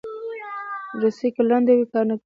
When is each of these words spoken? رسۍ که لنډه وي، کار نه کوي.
رسۍ 1.01 1.27
که 1.35 1.41
لنډه 1.49 1.73
وي، 1.75 1.85
کار 1.91 2.03
نه 2.09 2.15
کوي. 2.15 2.19